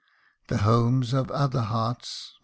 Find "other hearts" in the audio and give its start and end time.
1.29-2.33